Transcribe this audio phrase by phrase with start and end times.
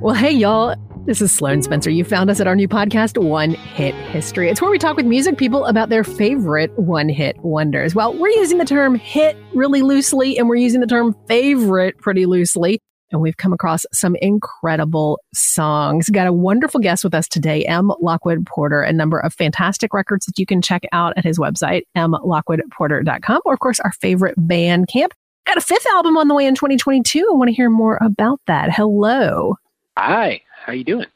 [0.00, 0.76] Well, hey, y'all.
[1.04, 1.90] This is Sloane Spencer.
[1.90, 4.48] You found us at our new podcast, One Hit History.
[4.48, 7.94] It's where we talk with music people about their favorite one hit wonders.
[7.94, 12.24] Well, we're using the term hit really loosely, and we're using the term favorite pretty
[12.24, 12.80] loosely.
[13.10, 16.08] And we've come across some incredible songs.
[16.08, 17.92] Got a wonderful guest with us today, M.
[18.00, 21.82] Lockwood Porter, a number of fantastic records that you can check out at his website,
[21.94, 25.10] mlockwoodporter.com, or of course, our favorite Bandcamp.
[25.46, 27.28] Got a fifth album on the way in 2022.
[27.30, 28.72] I want to hear more about that.
[28.72, 29.56] Hello.
[29.96, 31.06] Hi, how you doing?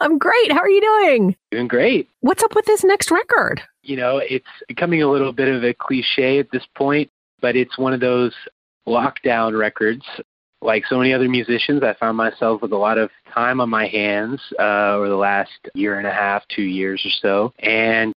[0.00, 0.50] I'm great.
[0.50, 1.36] How are you doing?
[1.50, 2.08] Doing great.
[2.20, 3.62] What's up with this next record?
[3.82, 7.10] You know, it's becoming a little bit of a cliche at this point,
[7.40, 8.34] but it's one of those
[8.86, 10.04] lockdown records.
[10.60, 13.86] Like so many other musicians, I found myself with a lot of time on my
[13.86, 17.52] hands uh, over the last year and a half, two years or so.
[17.58, 18.12] And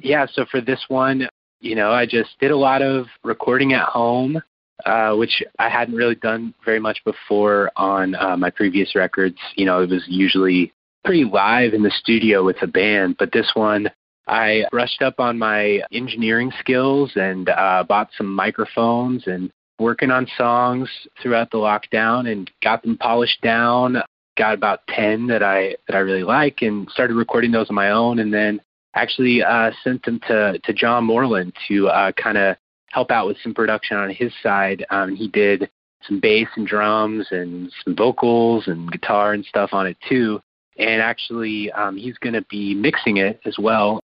[0.00, 1.28] yeah, so for this one,
[1.60, 4.42] you know, I just did a lot of recording at home
[4.86, 9.38] uh, which I hadn't really done very much before on uh, my previous records.
[9.56, 10.72] You know, it was usually
[11.04, 13.90] pretty live in the studio with a band, but this one
[14.26, 20.28] I brushed up on my engineering skills and uh, bought some microphones and working on
[20.38, 20.88] songs
[21.20, 23.96] throughout the lockdown and got them polished down.
[24.38, 27.90] Got about ten that I that I really like and started recording those on my
[27.90, 28.62] own, and then
[28.94, 32.56] actually uh, sent them to to John Moreland to uh, kind of
[32.92, 34.84] help out with some production on his side.
[34.90, 35.68] Um, he did
[36.06, 40.40] some bass and drums and some vocals and guitar and stuff on it too.
[40.78, 44.00] And actually, um, he's going to be mixing it as well.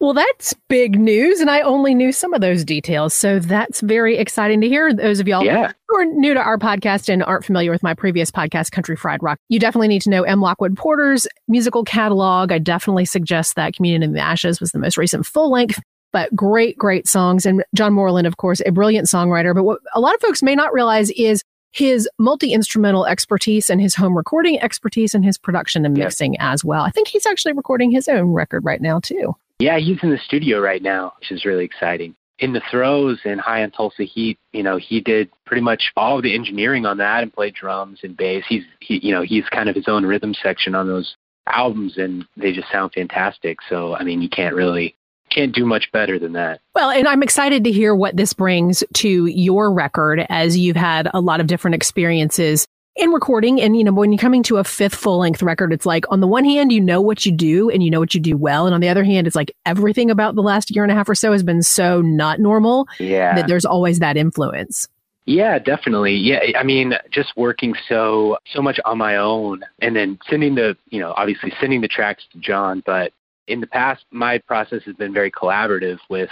[0.00, 3.12] Well, that's big news, and I only knew some of those details.
[3.12, 4.94] So that's very exciting to hear.
[4.94, 5.72] Those of y'all yeah.
[5.88, 9.20] who are new to our podcast and aren't familiar with my previous podcast, Country Fried
[9.24, 10.40] Rock, you definitely need to know M.
[10.40, 12.52] Lockwood Porter's musical catalog.
[12.52, 15.80] I definitely suggest that Communion in the Ashes was the most recent full length
[16.12, 17.46] but great, great songs.
[17.46, 19.54] And John Moreland, of course, a brilliant songwriter.
[19.54, 21.42] But what a lot of folks may not realize is
[21.72, 26.52] his multi instrumental expertise and his home recording expertise and his production and mixing yeah.
[26.52, 26.82] as well.
[26.82, 29.34] I think he's actually recording his own record right now, too.
[29.58, 32.14] Yeah, he's in the studio right now, which is really exciting.
[32.38, 36.16] In the Throes and High on Tulsa Heat, you know, he did pretty much all
[36.16, 38.44] of the engineering on that and played drums and bass.
[38.48, 41.16] He's, he, you know, he's kind of his own rhythm section on those
[41.48, 43.58] albums, and they just sound fantastic.
[43.68, 44.94] So, I mean, you can't really
[45.30, 46.60] can't do much better than that.
[46.74, 51.08] Well, and I'm excited to hear what this brings to your record as you've had
[51.12, 52.66] a lot of different experiences
[52.96, 53.60] in recording.
[53.60, 56.20] And, you know, when you're coming to a fifth full length record, it's like on
[56.20, 58.66] the one hand, you know what you do and you know what you do well.
[58.66, 61.08] And on the other hand, it's like everything about the last year and a half
[61.08, 63.34] or so has been so not normal yeah.
[63.34, 64.88] that there's always that influence.
[65.28, 66.14] Yeah, definitely.
[66.14, 70.74] Yeah, I mean, just working so so much on my own, and then sending the
[70.88, 73.12] you know obviously sending the tracks to John, but
[73.48, 76.30] in the past, my process has been very collaborative with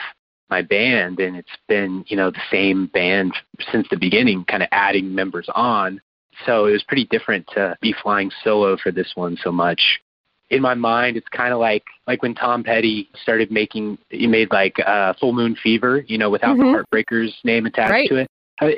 [0.49, 3.35] my band, and it's been you know the same band
[3.73, 6.01] since the beginning, kind of adding members on.
[6.45, 9.81] So it was pretty different to be flying solo for this one so much.
[10.51, 14.53] In my mind, it's kind of like like when Tom Petty started making he made
[14.53, 16.73] like uh, Full Moon Fever, you know, without mm-hmm.
[16.73, 18.09] the Heartbreakers name attached right.
[18.09, 18.31] to it.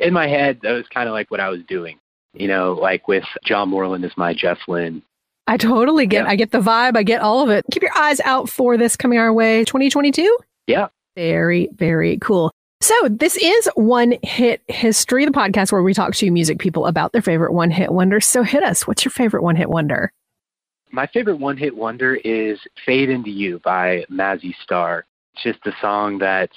[0.03, 1.99] In my head, that was kind of like what I was doing.
[2.33, 5.03] You know, like with John Moreland as my Jeff Lynne,
[5.49, 6.31] I totally get yeah.
[6.31, 6.95] I get the vibe.
[6.95, 7.65] I get all of it.
[7.73, 10.37] Keep your eyes out for this coming our way 2022.
[10.67, 10.89] Yeah.
[11.17, 12.53] Very, very cool.
[12.83, 17.13] So, this is One Hit History, the podcast where we talk to music people about
[17.13, 18.27] their favorite one hit wonders.
[18.27, 18.87] So, hit us.
[18.87, 20.13] What's your favorite one hit wonder?
[20.93, 25.07] My favorite one hit wonder is Fade Into You by Mazzy Star.
[25.33, 26.51] It's just a song that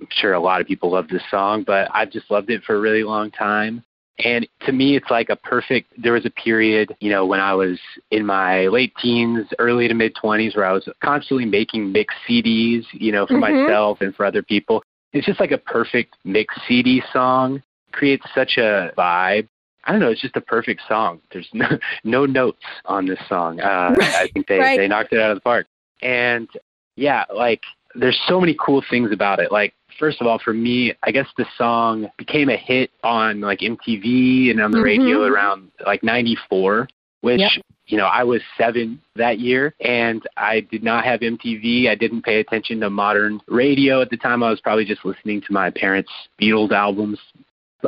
[0.00, 2.74] I'm sure a lot of people love this song, but I've just loved it for
[2.74, 3.84] a really long time.
[4.24, 5.92] And to me, it's like a perfect.
[5.96, 7.78] There was a period, you know, when I was
[8.10, 12.84] in my late teens, early to mid 20s, where I was constantly making mix CDs,
[12.92, 13.64] you know, for mm-hmm.
[13.66, 14.82] myself and for other people.
[15.12, 17.62] It's just like a perfect mix CD song.
[17.92, 19.48] Creates such a vibe.
[19.84, 20.10] I don't know.
[20.10, 21.20] It's just a perfect song.
[21.32, 21.66] There's no,
[22.04, 23.60] no notes on this song.
[23.60, 24.76] Uh, right, I think they, right.
[24.76, 25.66] they knocked it out of the park.
[26.02, 26.48] And
[26.96, 27.62] yeah, like
[27.94, 29.50] there's so many cool things about it.
[29.52, 33.60] Like first of all, for me, I guess the song became a hit on like
[33.60, 34.84] MTV and on the mm-hmm.
[34.84, 36.88] radio around like 94,
[37.20, 37.50] which, yep.
[37.86, 41.88] you know, I was seven that year and I did not have MTV.
[41.88, 44.42] I didn't pay attention to modern radio at the time.
[44.42, 47.18] I was probably just listening to my parents' Beatles albums.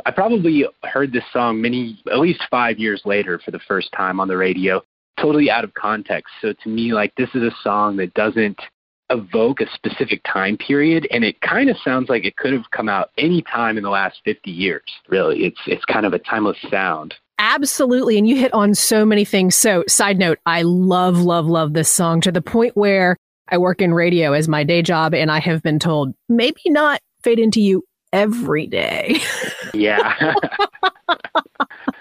[0.05, 4.19] I probably heard this song many, at least five years later for the first time
[4.19, 4.81] on the radio,
[5.19, 6.31] totally out of context.
[6.41, 8.57] So to me, like, this is a song that doesn't
[9.11, 12.89] evoke a specific time period and it kind of sounds like it could have come
[12.89, 14.83] out any time in the last 50 years.
[15.09, 17.15] Really it's it's kind of a timeless sound.
[17.37, 19.55] Absolutely and you hit on so many things.
[19.55, 23.17] So side note i love love love this song to the point where
[23.49, 27.01] i work in radio as my day job and i have been told maybe not
[27.23, 29.19] fade into you every day.
[29.73, 30.33] Yeah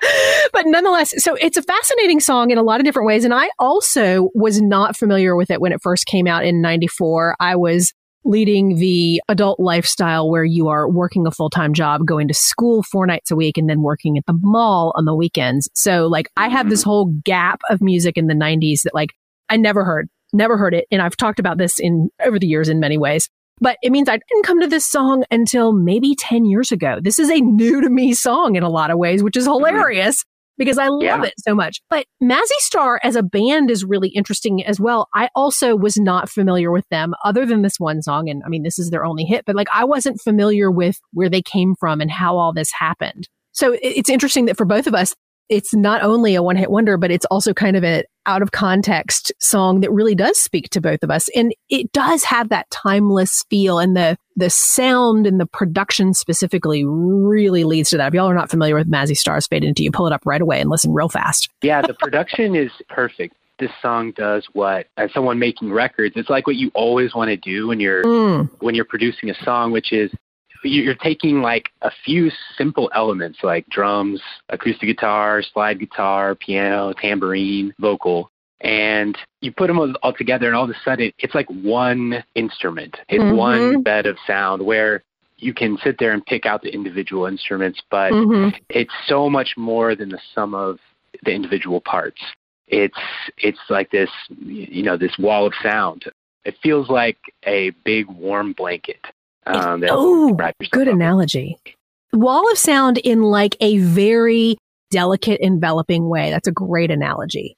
[0.53, 3.25] but nonetheless, so it's a fascinating song in a lot of different ways.
[3.25, 7.37] And I also was not familiar with it when it first came out in 94.
[7.41, 7.93] I was
[8.25, 12.83] leading the adult lifestyle where you are working a full time job, going to school
[12.83, 15.69] four nights a week, and then working at the mall on the weekends.
[15.75, 19.11] So, like, I had this whole gap of music in the 90s that, like,
[19.49, 20.87] I never heard, never heard it.
[20.91, 23.29] And I've talked about this in over the years in many ways.
[23.61, 26.99] But it means I didn't come to this song until maybe 10 years ago.
[27.01, 29.65] This is a new to me song in a lot of ways, which is mm-hmm.
[29.65, 30.25] hilarious
[30.61, 31.25] because I love yeah.
[31.25, 31.81] it so much.
[31.89, 35.09] But Mazzy Star as a band is really interesting as well.
[35.15, 38.29] I also was not familiar with them other than this one song.
[38.29, 41.31] And I mean, this is their only hit, but like I wasn't familiar with where
[41.31, 43.27] they came from and how all this happened.
[43.53, 45.15] So it's interesting that for both of us,
[45.49, 48.53] it's not only a one hit wonder, but it's also kind of an out of
[48.53, 51.29] context song that really does speak to both of us.
[51.35, 56.85] And it does have that timeless feel and the, the sound and the production specifically
[56.85, 58.09] really leads to that.
[58.09, 60.41] If y'all are not familiar with Mazzy Star's Fade Into You, pull it up right
[60.41, 61.49] away and listen real fast.
[61.63, 66.47] Yeah, the production is perfect this song does what as someone making records it's like
[66.47, 68.51] what you always want to do when you're mm.
[68.61, 70.11] when you're producing a song which is
[70.63, 77.73] you're taking like a few simple elements like drums, acoustic guitar, slide guitar, piano, tambourine,
[77.79, 78.31] vocal,
[78.61, 82.97] and you put them all together, and all of a sudden it's like one instrument.
[83.09, 83.37] It's mm-hmm.
[83.37, 85.03] one bed of sound where
[85.39, 88.55] you can sit there and pick out the individual instruments, but mm-hmm.
[88.69, 90.79] it's so much more than the sum of
[91.25, 92.21] the individual parts.
[92.69, 92.99] It's
[93.39, 96.05] it's like this, you know, this wall of sound.
[96.45, 99.01] It feels like a big warm blanket
[99.47, 100.37] um, oh,
[100.71, 101.57] good analogy.
[102.13, 104.57] Wall of sound in like a very
[104.91, 106.31] delicate, enveloping way.
[106.31, 107.57] That's a great analogy.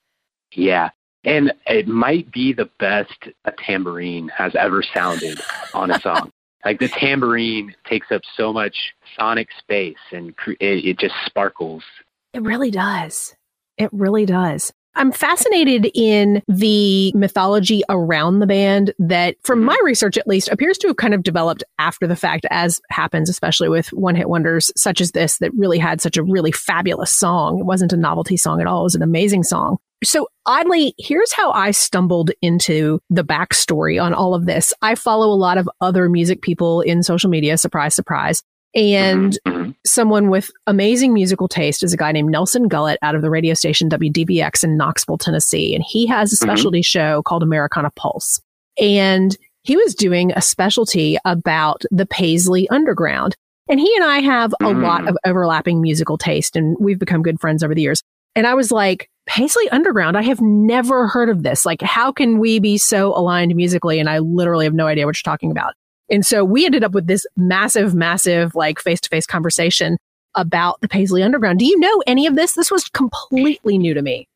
[0.55, 0.91] Yeah.
[1.25, 5.41] And it might be the best a tambourine has ever sounded
[5.73, 6.31] on a song.
[6.65, 8.77] like the tambourine takes up so much
[9.19, 11.85] sonic space and it, it just sparkles.
[12.33, 13.35] It really does.
[13.79, 14.73] It really does.
[14.95, 19.67] I'm fascinated in the mythology around the band that, from mm-hmm.
[19.67, 23.29] my research at least, appears to have kind of developed after the fact, as happens,
[23.29, 27.17] especially with one hit wonders such as this that really had such a really fabulous
[27.17, 27.59] song.
[27.59, 29.79] It wasn't a novelty song at all, it was an amazing song.
[30.05, 34.75] So, oddly, here's how I stumbled into the backstory on all of this.
[34.83, 38.43] I follow a lot of other music people in social media, surprise, surprise.
[38.75, 39.71] And mm-hmm, mm-hmm.
[39.85, 43.55] someone with amazing musical taste is a guy named Nelson Gullett out of the radio
[43.55, 45.75] station WDVX in Knoxville, Tennessee.
[45.75, 46.51] And he has a mm-hmm.
[46.51, 46.99] specialty mm-hmm.
[46.99, 48.41] show called Americana Pulse.
[48.81, 53.37] And he was doing a specialty about the Paisley Underground.
[53.69, 54.83] And he and I have a mm.
[54.83, 58.03] lot of overlapping musical taste, and we've become good friends over the years.
[58.35, 61.65] And I was like, Paisley Underground, I have never heard of this.
[61.65, 64.01] Like, how can we be so aligned musically?
[64.01, 65.75] And I literally have no idea what you're talking about.
[66.13, 69.97] And so we ended up with this massive, massive, like face to face conversation
[70.35, 71.59] about the Paisley Underground.
[71.59, 72.53] Do you know any of this?
[72.53, 74.29] This was completely new to me.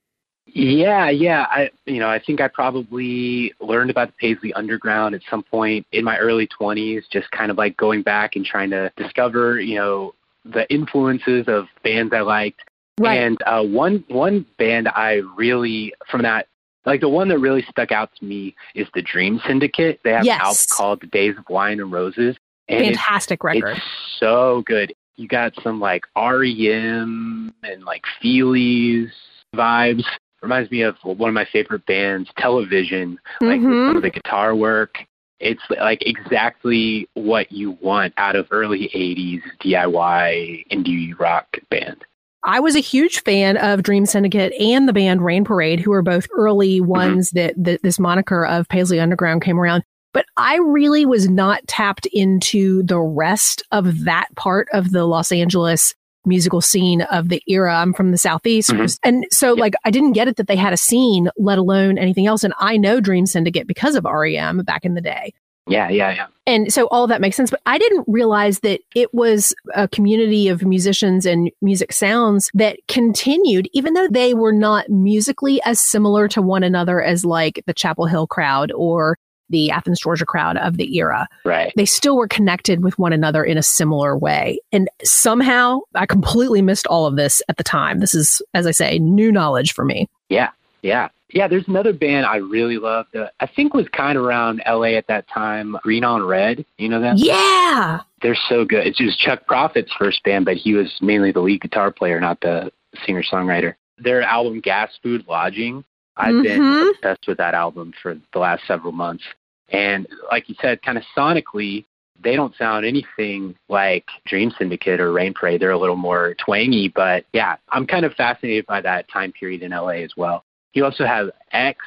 [0.47, 1.47] Yeah, yeah.
[1.51, 5.87] I, you know, I think I probably learned about the Paisley Underground at some point
[5.93, 9.75] in my early 20s, just kind of like going back and trying to discover, you
[9.75, 10.15] know,
[10.47, 12.63] the influences of bands I liked.
[12.99, 13.21] Right.
[13.21, 16.47] And uh, one one band I really from that
[16.87, 20.01] like the one that really stuck out to me is the Dream Syndicate.
[20.05, 20.41] They have yes.
[20.41, 22.37] an album called The Days of Wine and Roses.
[22.69, 23.77] And Fantastic it's, record.
[23.77, 23.87] It's
[24.19, 24.95] so good.
[25.17, 29.11] You got some like REM and like Feelies
[29.55, 30.05] vibes.
[30.43, 33.89] Reminds me of one of my favorite bands, Television, like mm-hmm.
[33.89, 34.99] some of the guitar work.
[35.41, 42.05] It's like exactly what you want out of early 80s DIY indie rock band.
[42.47, 46.03] I was a huge fan of Dream Syndicate and the band Rain Parade, who are
[46.03, 46.89] both early mm-hmm.
[46.89, 47.39] ones mm-hmm.
[47.39, 49.83] that, that this moniker of Paisley Underground came around.
[50.13, 55.31] But I really was not tapped into the rest of that part of the Los
[55.31, 57.77] Angeles musical scene of the era.
[57.77, 58.71] I'm from the Southeast.
[58.71, 58.87] Mm-hmm.
[59.03, 62.27] And so, like, I didn't get it that they had a scene, let alone anything
[62.27, 62.45] else.
[62.45, 65.35] And I know Dream Syndicate because of REM back in the day.
[65.67, 66.27] Yeah, yeah, yeah.
[66.47, 67.51] And so all of that makes sense.
[67.51, 72.79] But I didn't realize that it was a community of musicians and music sounds that
[72.87, 77.75] continued, even though they were not musically as similar to one another as like the
[77.75, 79.19] Chapel Hill crowd or
[79.49, 81.29] the Athens, Georgia crowd of the era.
[81.45, 81.73] Right.
[81.77, 84.59] They still were connected with one another in a similar way.
[84.73, 88.01] And somehow I completely missed all of this at the time.
[88.01, 90.09] This is, as I say, new knowledge for me.
[90.29, 90.51] Yeah.
[90.83, 91.09] Yeah.
[91.31, 93.17] Yeah, there's another band I really loved.
[93.17, 95.77] Uh, I think was kind of around LA at that time.
[95.83, 97.19] Green on Red, you know that?
[97.19, 98.87] Yeah, they're so good.
[98.87, 102.41] It's just Chuck Prophet's first band, but he was mainly the lead guitar player, not
[102.41, 102.71] the
[103.05, 103.75] singer songwriter.
[103.99, 105.85] Their album Gas Food Lodging.
[106.17, 106.43] I've mm-hmm.
[106.43, 109.25] been obsessed with that album for the last several months.
[109.69, 111.85] And like you said, kind of sonically,
[112.23, 115.61] they don't sound anything like Dream Syndicate or Rain Parade.
[115.61, 119.63] They're a little more twangy, but yeah, I'm kind of fascinated by that time period
[119.63, 120.45] in LA as well.
[120.75, 121.79] You also have X,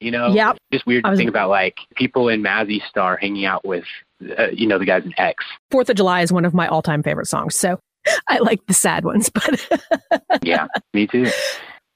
[0.00, 0.58] you know, Yep.
[0.72, 3.84] just weird to was- think about like people in Mazzy Star hanging out with,
[4.38, 5.44] uh, you know, the guys in X.
[5.70, 7.56] Fourth of July is one of my all time favorite songs.
[7.56, 7.78] So
[8.28, 9.68] I like the sad ones, but
[10.42, 11.26] Yeah, me too.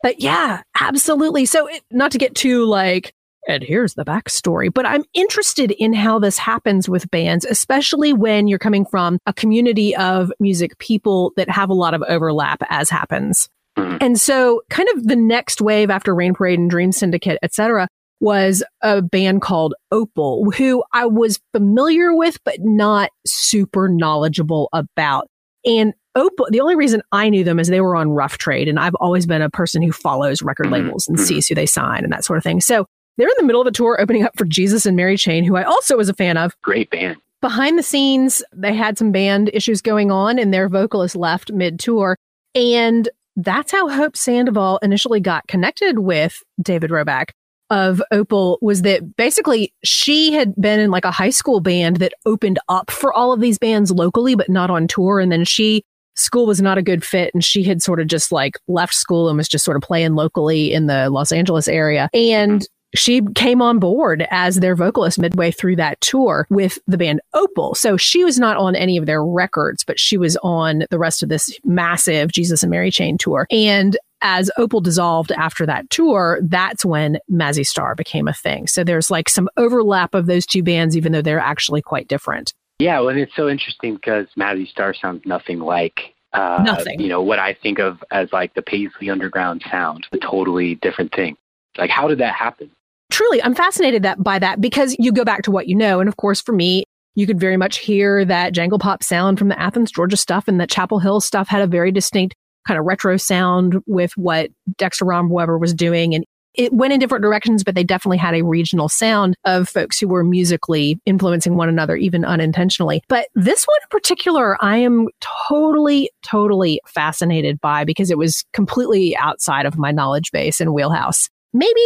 [0.02, 1.44] But yeah, absolutely.
[1.46, 3.12] So, it, not to get too like,
[3.46, 8.48] and here's the backstory, but I'm interested in how this happens with bands, especially when
[8.48, 12.90] you're coming from a community of music people that have a lot of overlap, as
[12.90, 13.48] happens.
[13.78, 13.98] Mhm.
[14.00, 17.88] And so, kind of the next wave after Rain Parade and Dream Syndicate, et cetera,
[18.20, 25.26] was a band called Opal, who I was familiar with, but not super knowledgeable about.
[25.64, 28.78] And Opal, the only reason I knew them is they were on Rough Trade, and
[28.78, 31.22] I've always been a person who follows record Mhm, labels and mhm.
[31.26, 32.60] sees who they sign and that sort of thing.
[32.60, 32.84] So
[33.16, 35.56] they're in the middle of a tour opening up for Jesus and Mary Chain, who
[35.56, 36.54] I also was a fan of.
[36.62, 37.16] Great band.
[37.40, 41.80] Behind the scenes, they had some band issues going on, and their vocalist left mid
[41.80, 42.16] tour.
[42.54, 47.30] And that's how Hope Sandoval initially got connected with David Roback
[47.70, 52.12] of Opal was that basically she had been in like a high school band that
[52.26, 55.20] opened up for all of these bands locally, but not on tour.
[55.20, 55.82] And then she,
[56.14, 57.30] school was not a good fit.
[57.32, 60.14] And she had sort of just like left school and was just sort of playing
[60.14, 62.10] locally in the Los Angeles area.
[62.12, 67.20] And she came on board as their vocalist midway through that tour with the band
[67.34, 67.74] Opal.
[67.74, 71.22] So she was not on any of their records, but she was on the rest
[71.22, 73.46] of this massive Jesus and Mary Chain tour.
[73.50, 78.66] And as Opal dissolved after that tour, that's when Mazzy Star became a thing.
[78.66, 82.54] So there's like some overlap of those two bands, even though they're actually quite different.
[82.78, 87.00] Yeah, well, and it's so interesting because Mazzy Star sounds nothing like uh, Nothing.
[87.00, 91.14] You know what I think of as like the Paisley Underground sound, a totally different
[91.14, 91.36] thing.
[91.76, 92.70] Like, how did that happen?
[93.12, 96.00] Truly i'm fascinated that by that because you go back to what you know.
[96.00, 99.48] And of course for me you could very much hear that jangle pop sound from
[99.48, 102.34] the athens georgia stuff and that chapel hill stuff had a very distinct
[102.66, 106.14] kind of retro sound with what Dexter Romweber was doing.
[106.14, 109.98] And it went in different directions but they definitely had a regional sound of folks
[109.98, 113.02] who were musically influencing one another even unintentionally.
[113.08, 115.08] But this one in particular i am
[115.48, 121.28] totally totally fascinated by because it was completely outside of my knowledge base and wheelhouse
[121.52, 121.80] maybe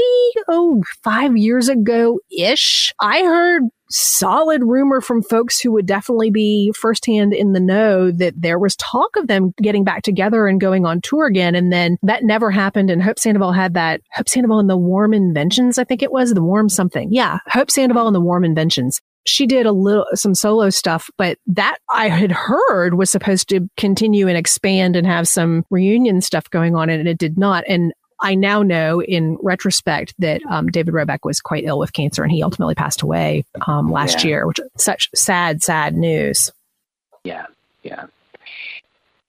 [0.49, 6.73] oh five years ago ish i heard solid rumor from folks who would definitely be
[6.77, 10.85] firsthand in the know that there was talk of them getting back together and going
[10.85, 14.59] on tour again and then that never happened and hope sandoval had that hope sandoval
[14.59, 17.09] and the warm inventions i think it was the warm something.
[17.13, 19.01] Yeah hope sandoval and the warm inventions.
[19.29, 23.69] She did a little some solo stuff but that i had heard was supposed to
[23.77, 27.93] continue and expand and have some reunion stuff going on and it did not and
[28.21, 32.33] I now know in retrospect that um, David Roback was quite ill with cancer and
[32.33, 34.29] he ultimately passed away um, last Yeah.
[34.29, 36.51] year, which is such sad, sad news.
[37.25, 37.47] Yeah,
[37.83, 38.07] yeah.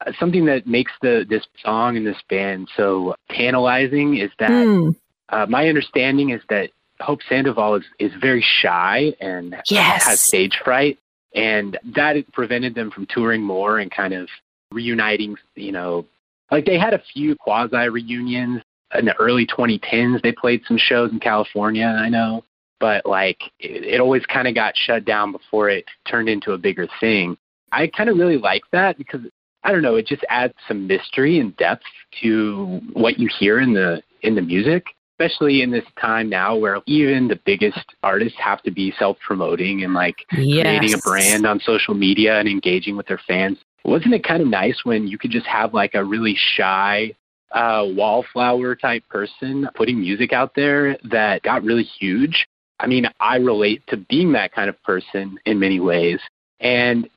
[0.06, 4.96] Uh, Something that makes the this song and this band so tantalizing is that Mm,
[5.29, 10.06] uh, my understanding is that Hope Sandoval is, is very shy and Yes.
[10.06, 10.98] has stage fright,
[11.36, 14.29] and that prevented them from touring more and kind of
[14.72, 15.36] reuniting.
[15.56, 16.06] You know,
[16.51, 18.62] like they had a few quasi reunions
[18.96, 20.22] in the early 2010s.
[20.22, 22.44] They played some shows in California, I know,
[22.79, 26.58] but like it, it always kind of got shut down before it turned into a
[26.58, 27.38] bigger thing.
[27.72, 29.22] I kind of really like that because
[29.63, 31.84] I don't know, it just adds some mystery and depth
[32.22, 34.86] to what you hear in the in the music
[35.20, 39.94] especially in this time now where even the biggest artists have to be self-promoting and
[39.94, 43.58] like creating a brand on social media and engaging with their fans.
[43.84, 47.15] Wasn't it kind of nice when you could just have like a really shy
[47.57, 52.47] uh, wallflower type person putting music out there that got really huge?
[52.79, 56.19] I mean, I relate to being that kind of person in many ways.
[56.59, 57.09] And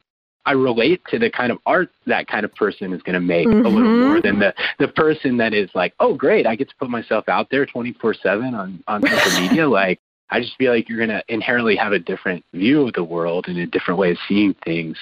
[0.47, 3.47] I relate to the kind of art that kind of person is going to make
[3.47, 4.09] a little Mhm.
[4.09, 7.29] more than the the person that is like, oh, great, I get to put myself
[7.29, 9.69] out there twenty four seven on on social media.
[9.81, 13.05] Like, I just feel like you're going to inherently have a different view of the
[13.05, 14.97] world and a different way of seeing things.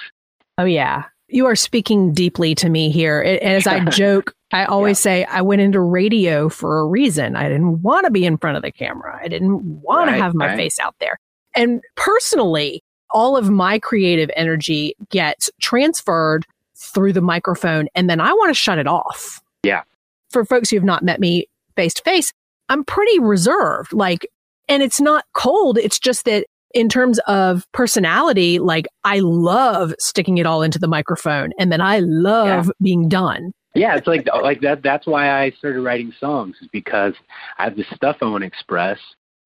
[0.57, 1.03] Oh, yeah.
[1.29, 3.21] You are speaking deeply to me here.
[3.21, 7.35] A- As I joke, I always say I went into radio for a reason.
[7.35, 9.19] I didn't want to be in front of the camera.
[9.23, 10.57] I didn't want to have my right.
[10.57, 11.19] face out there.
[11.55, 16.45] And personally, all of my creative energy gets transferred
[16.75, 19.41] through the microphone and then I want to shut it off.
[19.63, 19.83] Yeah.
[20.29, 22.31] For folks who have not met me face to face,
[22.69, 23.93] I'm pretty reserved.
[23.93, 24.27] Like,
[24.67, 25.77] and it's not cold.
[25.77, 30.87] It's just that in terms of personality, like I love sticking it all into the
[30.87, 33.51] microphone and then I love being done.
[33.75, 34.81] Yeah, it's like like that.
[34.81, 37.13] That's why I started writing songs, is because
[37.57, 38.97] I have this stuff I want to express,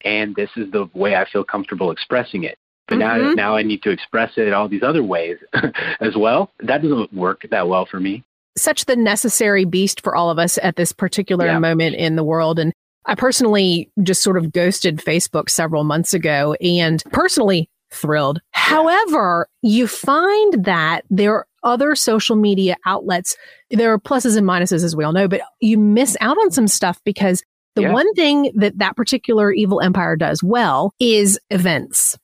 [0.03, 2.57] and this is the way I feel comfortable expressing it.
[2.87, 3.27] but mm-hmm.
[3.27, 5.37] now now I need to express it all these other ways
[5.99, 6.51] as well.
[6.59, 8.23] That doesn't work that well for me.
[8.57, 11.59] Such the necessary beast for all of us at this particular yeah.
[11.59, 12.59] moment in the world.
[12.59, 12.71] And
[13.05, 18.39] I personally just sort of ghosted Facebook several months ago and personally thrilled.
[18.51, 23.37] However, you find that there are other social media outlets.
[23.69, 26.67] There are pluses and minuses, as we all know, but you miss out on some
[26.67, 27.43] stuff because
[27.75, 27.93] the yeah.
[27.93, 32.17] one thing that that particular evil empire does well is events.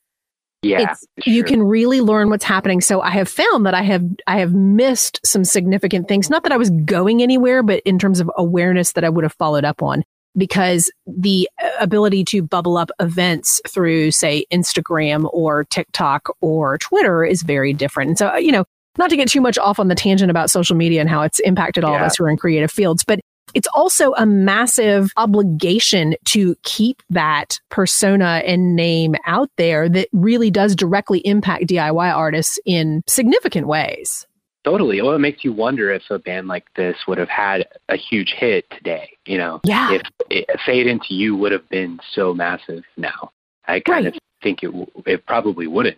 [0.61, 0.93] Yeah,
[1.25, 2.81] you can really learn what's happening.
[2.81, 6.29] So I have found that I have I have missed some significant things.
[6.29, 9.33] Not that I was going anywhere, but in terms of awareness that I would have
[9.33, 10.03] followed up on
[10.37, 17.23] because the uh, ability to bubble up events through, say, Instagram or TikTok or Twitter
[17.23, 18.09] is very different.
[18.09, 18.65] And so, uh, you know,
[18.97, 21.39] not to get too much off on the tangent about social media and how it's
[21.39, 21.99] impacted all yeah.
[21.99, 23.19] of us who are in creative fields, but
[23.53, 30.51] it's also a massive obligation to keep that persona and name out there that really
[30.51, 34.27] does directly impact DIY artists in significant ways.
[34.69, 35.01] Totally.
[35.01, 38.35] Well, it makes you wonder if a band like this would have had a huge
[38.37, 39.17] hit today.
[39.25, 39.93] You know, yeah.
[39.93, 43.31] if it, Fade Into You would have been so massive now.
[43.67, 44.13] I kind right.
[44.13, 44.71] of think it
[45.07, 45.97] it probably wouldn't.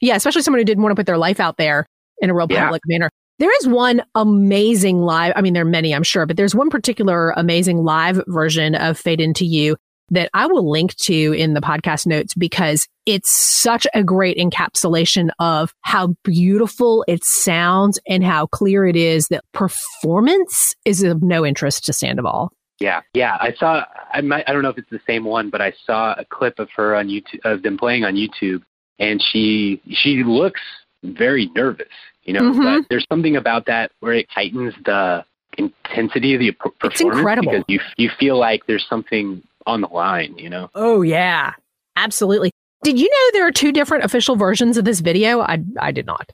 [0.00, 1.84] Yeah, especially someone who didn't want to put their life out there
[2.20, 2.98] in a real public yeah.
[2.98, 3.10] manner.
[3.40, 5.32] There is one amazing live.
[5.34, 8.96] I mean, there are many, I'm sure, but there's one particular amazing live version of
[8.96, 9.76] Fade Into You
[10.12, 15.30] that I will link to in the podcast notes because it's such a great encapsulation
[15.38, 21.44] of how beautiful it sounds and how clear it is that performance is of no
[21.44, 22.52] interest to Sandoval.
[22.78, 23.36] Yeah, yeah.
[23.40, 23.84] I saw.
[24.12, 24.48] I might.
[24.48, 26.94] I don't know if it's the same one, but I saw a clip of her
[26.94, 28.62] on YouTube of them playing on YouTube,
[28.98, 30.60] and she she looks
[31.04, 31.86] very nervous.
[32.24, 32.62] You know, mm-hmm.
[32.62, 35.24] but there's something about that where it heightens the
[35.58, 37.52] intensity of the performance it's incredible.
[37.52, 40.70] because you you feel like there's something on the line, you know?
[40.74, 41.52] Oh, yeah.
[41.96, 42.50] Absolutely.
[42.82, 45.40] Did you know there are two different official versions of this video?
[45.40, 46.30] I, I did not.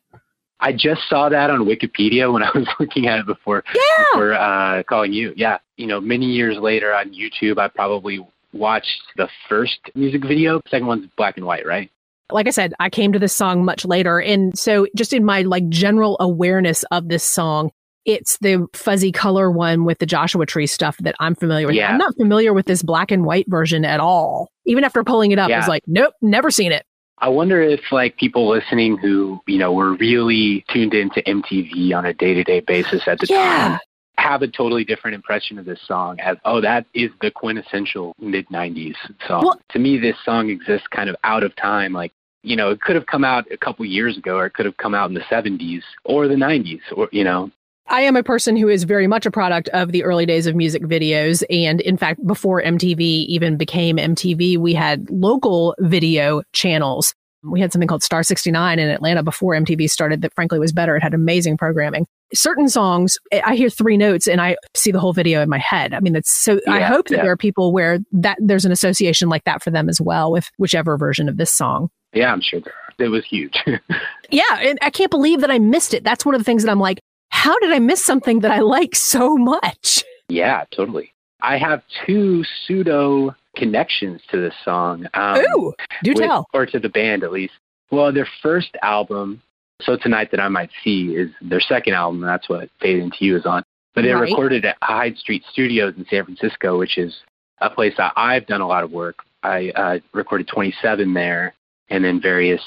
[0.61, 4.05] I just saw that on Wikipedia when I was looking at it before, yeah.
[4.13, 5.33] before uh, calling you.
[5.37, 5.59] Yeah.
[5.77, 10.59] You know, many years later on YouTube, I probably watched the first music video.
[10.59, 11.91] The second one's black and white, right?
[12.31, 14.21] Like I said, I came to this song much later.
[14.21, 17.71] And so just in my like general awareness of this song,
[18.05, 21.77] it's the fuzzy color one with the Joshua Tree stuff that I'm familiar with.
[21.77, 21.93] Yeah.
[21.93, 24.51] I'm not familiar with this black and white version at all.
[24.67, 25.57] Even after pulling it up, yeah.
[25.57, 26.85] I was like, nope, never seen it.
[27.21, 32.07] I wonder if like people listening who, you know, were really tuned into MTV on
[32.07, 33.69] a day to day basis at the yeah.
[33.69, 33.79] time
[34.19, 38.47] have a totally different impression of this song as, oh, that is the quintessential mid
[38.49, 39.43] 90s song.
[39.45, 41.93] Well, to me, this song exists kind of out of time.
[41.93, 44.67] Like, you know, it could have come out a couple years ago or it could
[44.67, 47.51] have come out in the 70s or the 90s or, you know,
[47.91, 50.55] I am a person who is very much a product of the early days of
[50.55, 51.43] music videos.
[51.51, 57.15] And in fact, before MTV even became MTV, we had local video channels.
[57.43, 60.97] We had something called Star 69 in Atlanta before MTV started that frankly was better.
[60.97, 62.07] It had amazing programming.
[62.35, 65.95] Certain songs, I hear three notes and I see the whole video in my head.
[65.95, 67.23] I mean, that's so yeah, I hope that yeah.
[67.23, 70.51] there are people where that there's an association like that for them as well with
[70.59, 71.89] whichever version of this song.
[72.13, 73.07] Yeah, I'm sure there are.
[73.07, 73.57] It was huge.
[74.31, 76.03] yeah, and I can't believe that I missed it.
[76.03, 76.99] That's one of the things that I'm like,
[77.39, 80.05] how did I miss something that I like so much?
[80.29, 81.13] Yeah, totally.
[81.41, 85.07] I have two pseudo connections to this song.
[85.15, 85.73] Um, Ooh,
[86.03, 86.47] do with, tell.
[86.53, 87.55] Or to the band, at least.
[87.93, 89.41] Well, their first album,
[89.81, 93.19] So Tonight That I Might See, is their second album, and that's what Fade Into
[93.21, 93.63] You is on.
[93.95, 94.23] But they right.
[94.23, 97.17] recorded at Hyde Street Studios in San Francisco, which is
[97.61, 99.21] a place that I've done a lot of work.
[99.45, 101.55] I uh, recorded 27 there,
[101.89, 102.63] and then various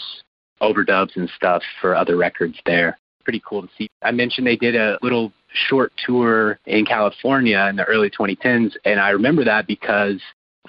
[0.62, 2.98] overdubs and stuff for other records there
[3.32, 3.90] pretty cool to see.
[4.02, 5.32] I mentioned they did a little
[5.70, 10.22] short tour in California in the early 2010s, and I remember that because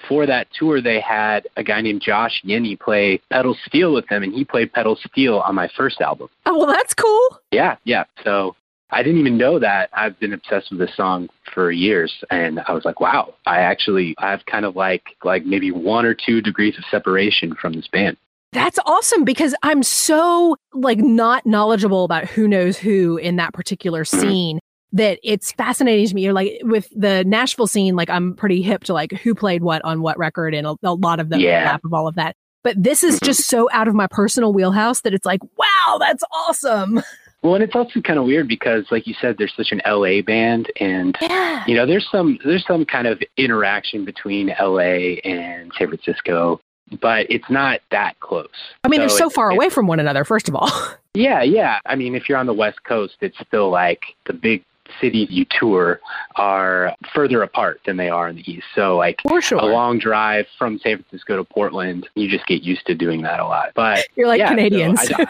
[0.07, 4.23] for that tour they had a guy named Josh Yenne play pedal steel with them,
[4.23, 6.29] and he played pedal steel on my first album.
[6.45, 7.39] Oh, well, that's cool.
[7.51, 8.05] Yeah, yeah.
[8.23, 8.55] So
[8.91, 9.89] I didn't even know that.
[9.91, 14.15] I've been obsessed with this song for years, and I was like, wow, I actually
[14.19, 17.89] I have kind of like like maybe one or two degrees of separation from this
[17.89, 18.15] band.
[18.53, 24.05] That's awesome because I'm so like not knowledgeable about who knows who in that particular
[24.05, 24.59] scene
[24.93, 26.23] that it's fascinating to me.
[26.23, 29.83] You're like with the Nashville scene, like I'm pretty hip to like who played what
[29.83, 31.77] on what record and a, a lot of the yeah.
[31.83, 32.35] of all of that.
[32.63, 33.25] But this is mm-hmm.
[33.25, 37.01] just so out of my personal wheelhouse that it's like, wow, that's awesome.
[37.41, 40.21] Well, and it's also kind of weird because, like you said, there's such an LA
[40.21, 41.65] band, and yeah.
[41.67, 46.61] you know, there's some there's some kind of interaction between LA and San Francisco
[47.01, 48.47] but it's not that close.
[48.83, 50.71] I mean, so they're so far away from one another, first of all.
[51.15, 51.77] Yeah, yeah.
[51.85, 54.63] I mean, if you're on the West Coast, it's still like the big
[54.99, 55.99] cities you tour
[56.35, 58.65] are further apart than they are in the East.
[58.73, 59.59] So, like sure.
[59.59, 63.39] a long drive from San Francisco to Portland, you just get used to doing that
[63.39, 63.73] a lot.
[63.75, 65.11] But You're like yeah, so Canadians.
[65.13, 65.27] I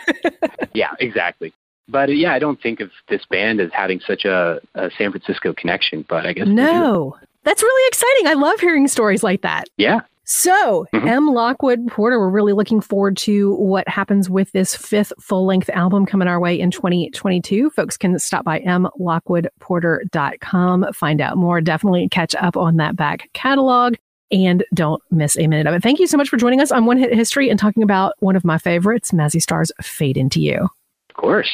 [0.74, 1.54] yeah, exactly.
[1.90, 5.54] But yeah, I don't think of this band as having such a, a San Francisco
[5.54, 6.06] connection.
[6.08, 7.18] But I guess no.
[7.44, 8.28] That's really exciting.
[8.28, 9.66] I love hearing stories like that.
[9.76, 11.08] Yeah, So, Mhm.
[11.08, 11.28] M.
[11.28, 16.06] Lockwood Porter, we're really looking forward to what happens with this fifth full length album
[16.06, 17.70] coming our way in 2022.
[17.72, 23.96] Folks can stop by mlockwoodporter.com, find out more, definitely catch up on that back catalog.
[24.32, 25.84] And don't miss a minute of it.
[25.84, 28.36] Thank you so much for joining us on One Hit History and talking about one
[28.36, 30.70] of my favorites, Mazzy Star's Fade Into You.
[31.10, 31.52] of course.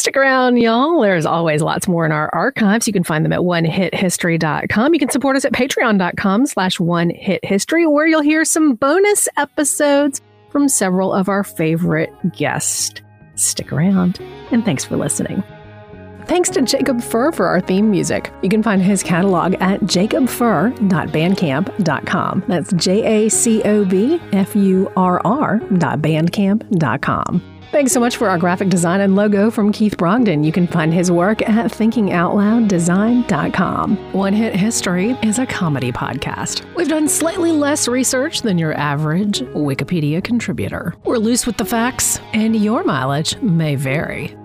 [0.00, 1.00] Stick around, y'all.
[1.02, 2.86] There's always lots more in our archives.
[2.86, 4.94] You can find them at onehithistory.com.
[4.94, 10.70] You can support us at patreon.com slash onehithistory, where you'll hear some bonus episodes from
[10.70, 13.02] several of our favorite guests.
[13.34, 14.18] Stick around,
[14.50, 15.44] and thanks for listening.
[16.24, 18.32] Thanks to Jacob Furr for our theme music.
[18.40, 22.44] You can find his catalog at jacobfurr.bandcamp.com.
[22.48, 27.59] That's J A C O B F U R R.bandcamp.com.
[27.70, 30.44] Thanks so much for our graphic design and logo from Keith Brogdon.
[30.44, 34.12] You can find his work at thinkingoutlouddesign.com.
[34.12, 36.64] One Hit History is a comedy podcast.
[36.74, 40.96] We've done slightly less research than your average Wikipedia contributor.
[41.04, 44.36] We're loose with the facts, and your mileage may vary.